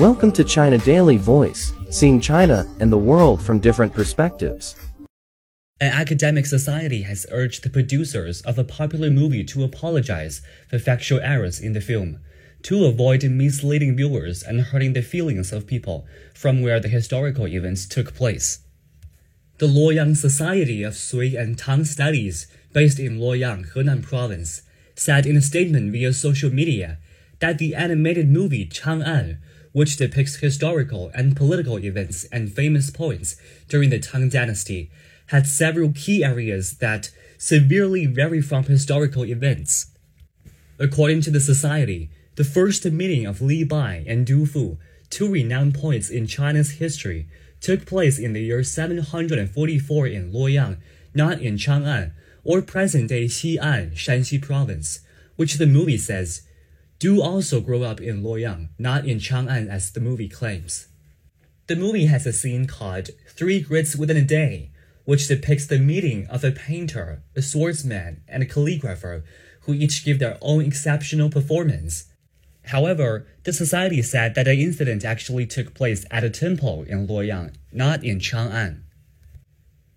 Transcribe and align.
Welcome 0.00 0.32
to 0.32 0.44
China 0.44 0.78
Daily 0.78 1.18
Voice, 1.18 1.74
seeing 1.90 2.22
China 2.22 2.66
and 2.80 2.90
the 2.90 2.96
world 2.96 3.42
from 3.42 3.58
different 3.58 3.92
perspectives. 3.92 4.74
An 5.78 5.92
academic 5.92 6.46
society 6.46 7.02
has 7.02 7.26
urged 7.30 7.62
the 7.62 7.68
producers 7.68 8.40
of 8.40 8.58
a 8.58 8.64
popular 8.64 9.10
movie 9.10 9.44
to 9.44 9.62
apologize 9.62 10.40
for 10.70 10.78
factual 10.78 11.20
errors 11.20 11.60
in 11.60 11.74
the 11.74 11.82
film, 11.82 12.18
to 12.62 12.86
avoid 12.86 13.24
misleading 13.24 13.94
viewers 13.94 14.42
and 14.42 14.62
hurting 14.62 14.94
the 14.94 15.02
feelings 15.02 15.52
of 15.52 15.66
people 15.66 16.06
from 16.34 16.62
where 16.62 16.80
the 16.80 16.88
historical 16.88 17.46
events 17.46 17.86
took 17.86 18.14
place. 18.14 18.60
The 19.58 19.66
Luoyang 19.66 20.16
Society 20.16 20.82
of 20.82 20.96
Sui 20.96 21.36
and 21.36 21.58
Tang 21.58 21.84
Studies, 21.84 22.46
based 22.72 22.98
in 22.98 23.18
Luoyang, 23.18 23.74
Henan 23.74 24.02
Province, 24.02 24.62
said 24.94 25.26
in 25.26 25.36
a 25.36 25.42
statement 25.42 25.92
via 25.92 26.14
social 26.14 26.50
media 26.50 26.96
that 27.40 27.58
the 27.58 27.74
animated 27.74 28.30
movie 28.30 28.64
Chang'an, 28.64 29.36
which 29.72 29.96
depicts 29.96 30.36
historical 30.36 31.10
and 31.14 31.36
political 31.36 31.78
events 31.78 32.24
and 32.32 32.52
famous 32.52 32.90
points 32.90 33.36
during 33.68 33.90
the 33.90 33.98
Tang 33.98 34.28
Dynasty, 34.28 34.90
had 35.26 35.46
several 35.46 35.92
key 35.94 36.24
areas 36.24 36.78
that 36.78 37.10
severely 37.38 38.06
vary 38.06 38.40
from 38.40 38.64
historical 38.64 39.24
events. 39.24 39.86
According 40.78 41.20
to 41.22 41.30
the 41.30 41.40
society, 41.40 42.10
the 42.36 42.44
first 42.44 42.84
meeting 42.84 43.26
of 43.26 43.40
Li 43.40 43.64
Bai 43.64 44.04
and 44.06 44.26
Du 44.26 44.46
Fu, 44.46 44.78
two 45.08 45.30
renowned 45.30 45.74
poets 45.74 46.10
in 46.10 46.26
China's 46.26 46.72
history, 46.72 47.28
took 47.60 47.86
place 47.86 48.18
in 48.18 48.32
the 48.32 48.42
year 48.42 48.62
744 48.62 50.06
in 50.06 50.32
Luoyang, 50.32 50.78
not 51.14 51.40
in 51.40 51.56
Chang'an, 51.56 52.12
or 52.44 52.62
present-day 52.62 53.26
Xi'an, 53.26 53.92
Shaanxi 53.92 54.40
province, 54.40 55.00
which 55.36 55.54
the 55.54 55.66
movie 55.66 55.98
says 55.98 56.42
Du 57.00 57.22
also 57.22 57.62
grew 57.62 57.82
up 57.82 57.98
in 57.98 58.22
Luoyang, 58.22 58.68
not 58.78 59.06
in 59.06 59.18
Chang'an 59.18 59.70
as 59.70 59.90
the 59.90 60.00
movie 60.00 60.28
claims. 60.28 60.88
The 61.66 61.74
movie 61.74 62.04
has 62.04 62.26
a 62.26 62.32
scene 62.32 62.66
called 62.66 63.08
Three 63.26 63.60
Greats 63.60 63.96
Within 63.96 64.18
a 64.18 64.22
Day, 64.22 64.70
which 65.06 65.26
depicts 65.26 65.64
the 65.64 65.78
meeting 65.78 66.26
of 66.26 66.44
a 66.44 66.52
painter, 66.52 67.22
a 67.34 67.40
swordsman, 67.40 68.20
and 68.28 68.42
a 68.42 68.46
calligrapher 68.46 69.22
who 69.62 69.72
each 69.72 70.04
give 70.04 70.18
their 70.18 70.36
own 70.42 70.62
exceptional 70.62 71.30
performance. 71.30 72.04
However, 72.64 73.26
the 73.44 73.54
society 73.54 74.02
said 74.02 74.34
that 74.34 74.44
the 74.44 74.62
incident 74.62 75.02
actually 75.02 75.46
took 75.46 75.72
place 75.72 76.04
at 76.10 76.22
a 76.22 76.28
temple 76.28 76.82
in 76.82 77.08
Luoyang, 77.08 77.54
not 77.72 78.04
in 78.04 78.18
Chang'an. 78.18 78.82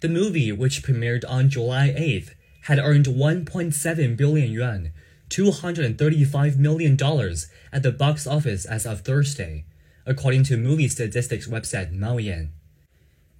The 0.00 0.08
movie, 0.08 0.50
which 0.50 0.82
premiered 0.82 1.24
on 1.28 1.50
July 1.50 1.88
8th, 1.88 2.30
had 2.62 2.78
earned 2.78 3.04
1.7 3.04 4.16
billion 4.16 4.50
yuan, 4.50 4.92
$235 5.30 6.56
million 6.56 6.96
at 7.72 7.82
the 7.82 7.92
box 7.92 8.26
office 8.26 8.64
as 8.64 8.86
of 8.86 9.00
Thursday, 9.00 9.64
according 10.04 10.44
to 10.44 10.56
movie 10.56 10.88
statistics 10.88 11.48
website 11.48 11.92
Maoyan. 11.92 12.50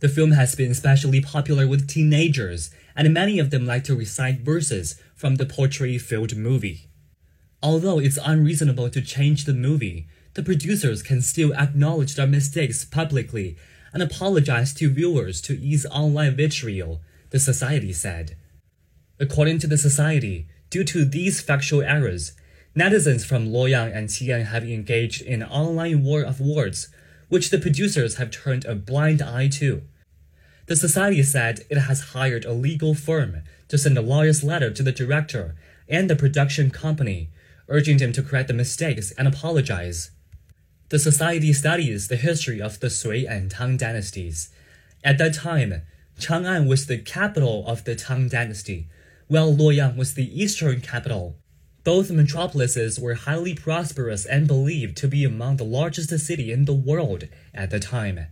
The 0.00 0.08
film 0.08 0.32
has 0.32 0.54
been 0.54 0.70
especially 0.70 1.20
popular 1.20 1.66
with 1.66 1.88
teenagers, 1.88 2.70
and 2.94 3.14
many 3.14 3.38
of 3.38 3.50
them 3.50 3.66
like 3.66 3.84
to 3.84 3.94
recite 3.94 4.40
verses 4.40 5.00
from 5.14 5.36
the 5.36 5.46
poetry-filled 5.46 6.36
movie. 6.36 6.90
Although 7.62 7.98
it's 7.98 8.18
unreasonable 8.22 8.90
to 8.90 9.00
change 9.00 9.44
the 9.44 9.54
movie, 9.54 10.06
the 10.34 10.42
producers 10.42 11.02
can 11.02 11.22
still 11.22 11.54
acknowledge 11.54 12.14
their 12.14 12.26
mistakes 12.26 12.84
publicly 12.84 13.56
and 13.94 14.02
apologize 14.02 14.74
to 14.74 14.90
viewers 14.90 15.40
to 15.40 15.58
ease 15.58 15.86
online 15.86 16.36
vitriol, 16.36 17.00
the 17.30 17.38
society 17.38 17.94
said. 17.94 18.36
According 19.18 19.60
to 19.60 19.66
the 19.66 19.78
society, 19.78 20.46
Due 20.70 20.84
to 20.84 21.04
these 21.04 21.40
factual 21.40 21.82
errors, 21.82 22.32
netizens 22.76 23.24
from 23.24 23.48
Luoyang 23.48 23.94
and 23.96 24.08
Xi'an 24.08 24.46
have 24.46 24.64
engaged 24.64 25.22
in 25.22 25.42
an 25.42 25.48
online 25.48 26.02
war 26.02 26.22
of 26.22 26.40
words, 26.40 26.88
which 27.28 27.50
the 27.50 27.58
producers 27.58 28.16
have 28.16 28.30
turned 28.30 28.64
a 28.64 28.74
blind 28.74 29.22
eye 29.22 29.48
to. 29.48 29.82
The 30.66 30.76
society 30.76 31.22
said 31.22 31.64
it 31.70 31.78
has 31.78 32.10
hired 32.12 32.44
a 32.44 32.52
legal 32.52 32.94
firm 32.94 33.42
to 33.68 33.78
send 33.78 33.96
a 33.96 34.02
lawyer's 34.02 34.42
letter 34.42 34.70
to 34.70 34.82
the 34.82 34.92
director 34.92 35.54
and 35.88 36.10
the 36.10 36.16
production 36.16 36.70
company, 36.70 37.30
urging 37.68 37.98
them 37.98 38.12
to 38.12 38.22
correct 38.22 38.48
the 38.48 38.54
mistakes 38.54 39.12
and 39.12 39.28
apologize. 39.28 40.10
The 40.88 40.98
society 40.98 41.52
studies 41.52 42.08
the 42.08 42.16
history 42.16 42.60
of 42.60 42.80
the 42.80 42.90
Sui 42.90 43.26
and 43.26 43.50
Tang 43.50 43.76
dynasties. 43.76 44.50
At 45.04 45.18
that 45.18 45.34
time, 45.34 45.82
Chang'an 46.18 46.68
was 46.68 46.86
the 46.86 46.98
capital 46.98 47.66
of 47.66 47.84
the 47.84 47.94
Tang 47.94 48.28
dynasty, 48.28 48.88
while 49.28 49.52
Luoyang 49.52 49.96
was 49.96 50.14
the 50.14 50.42
eastern 50.42 50.80
capital. 50.80 51.36
Both 51.84 52.10
metropolises 52.10 52.98
were 52.98 53.14
highly 53.14 53.54
prosperous 53.54 54.24
and 54.26 54.46
believed 54.46 54.96
to 54.98 55.08
be 55.08 55.24
among 55.24 55.56
the 55.56 55.64
largest 55.64 56.10
cities 56.18 56.52
in 56.52 56.64
the 56.64 56.74
world 56.74 57.24
at 57.54 57.70
the 57.70 57.78
time. 57.78 58.26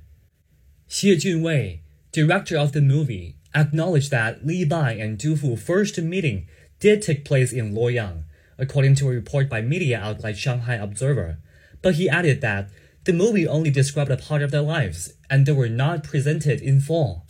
Xie 0.88 1.16
Junwei, 1.16 1.81
director 2.12 2.56
of 2.56 2.72
the 2.72 2.81
movie, 2.81 3.37
acknowledged 3.55 4.10
that 4.10 4.44
Li 4.44 4.65
Bai 4.65 4.93
and 4.93 5.19
Du 5.19 5.37
Fu 5.37 5.56
first 5.56 6.00
meeting 6.00 6.47
did 6.81 7.03
take 7.03 7.25
place 7.25 7.53
in 7.53 7.75
Luoyang, 7.75 8.25
according 8.59 8.94
to 8.97 9.09
a 9.09 9.12
report 9.12 9.49
by 9.49 9.61
media 9.61 10.00
outlet 10.00 10.37
Shanghai 10.37 10.75
Observer, 10.75 11.38
but 11.81 11.94
he 11.94 12.09
added 12.09 12.41
that 12.41 12.69
the 13.05 13.12
movie 13.12 13.47
only 13.47 13.71
described 13.71 14.11
a 14.11 14.16
part 14.16 14.43
of 14.43 14.50
their 14.50 14.62
lives 14.62 15.12
and 15.28 15.47
they 15.47 15.53
were 15.53 15.69
not 15.69 16.03
presented 16.03 16.61
in 16.61 16.81
full. 16.81 17.26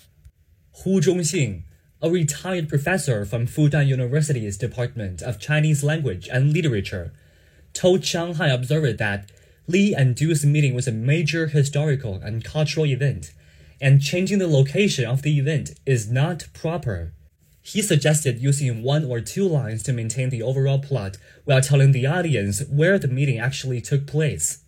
Hu 0.82 1.00
Zhongxing, 1.00 1.64
a 2.04 2.10
retired 2.10 2.68
professor 2.68 3.24
from 3.24 3.46
Fudan 3.46 3.86
University's 3.86 4.58
Department 4.58 5.22
of 5.22 5.40
Chinese 5.40 5.82
Language 5.82 6.28
and 6.30 6.52
Literature, 6.52 7.14
told 7.72 8.04
Shanghai 8.04 8.48
Observer 8.48 8.92
that 8.92 9.32
Li 9.66 9.94
and 9.94 10.14
Du's 10.14 10.44
meeting 10.44 10.74
was 10.74 10.86
a 10.86 10.92
major 10.92 11.46
historical 11.46 12.16
and 12.16 12.44
cultural 12.44 12.84
event, 12.84 13.32
and 13.80 14.02
changing 14.02 14.38
the 14.38 14.46
location 14.46 15.06
of 15.06 15.22
the 15.22 15.38
event 15.38 15.80
is 15.86 16.10
not 16.10 16.46
proper. 16.52 17.14
He 17.62 17.80
suggested 17.80 18.38
using 18.38 18.82
one 18.82 19.06
or 19.06 19.22
two 19.22 19.48
lines 19.48 19.82
to 19.84 19.94
maintain 19.94 20.28
the 20.28 20.42
overall 20.42 20.80
plot 20.80 21.16
while 21.46 21.62
telling 21.62 21.92
the 21.92 22.06
audience 22.06 22.62
where 22.68 22.98
the 22.98 23.08
meeting 23.08 23.38
actually 23.38 23.80
took 23.80 24.06
place. 24.06 24.58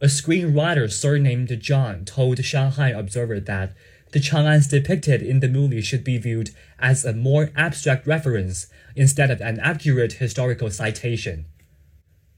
A 0.00 0.06
screenwriter 0.06 0.90
surnamed 0.90 1.60
John 1.60 2.06
told 2.06 2.42
Shanghai 2.42 2.88
Observer 2.88 3.38
that 3.40 3.74
the 4.14 4.20
Chang'ans 4.20 4.70
depicted 4.70 5.22
in 5.22 5.40
the 5.40 5.48
movie 5.48 5.82
should 5.82 6.04
be 6.04 6.18
viewed 6.18 6.50
as 6.78 7.04
a 7.04 7.12
more 7.12 7.50
abstract 7.56 8.06
reference 8.06 8.68
instead 8.94 9.28
of 9.28 9.40
an 9.40 9.58
accurate 9.58 10.14
historical 10.14 10.70
citation. 10.70 11.46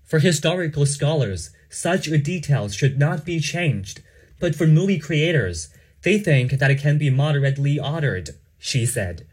For 0.03 0.19
historical 0.19 0.86
scholars, 0.86 1.50
such 1.69 2.06
details 2.22 2.75
should 2.75 2.98
not 2.98 3.26
be 3.26 3.41
changed, 3.41 4.00
but 4.41 4.54
for 4.54 4.66
movie 4.66 4.98
creators, 4.98 5.69
they 6.00 6.19
think 6.19 6.53
that 6.53 6.70
it 6.70 6.81
can 6.81 6.97
be 6.97 7.10
moderately 7.10 7.78
altered, 7.78 8.31
she 8.59 8.86
said. 8.86 9.26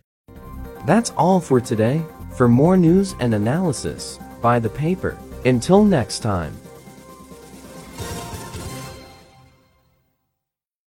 That's 0.85 1.11
all 1.11 1.39
for 1.39 1.61
today. 1.61 2.03
For 2.35 2.49
more 2.49 2.75
news 2.75 3.15
and 3.21 3.33
analysis, 3.33 4.19
buy 4.41 4.59
the 4.59 4.69
paper. 4.69 5.17
Until 5.45 5.85
next 5.85 6.19
time. 6.19 6.53